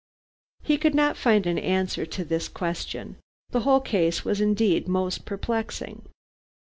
[0.63, 3.17] He could not find an answer to this question.
[3.51, 6.07] The whole case was indeed most perplexing.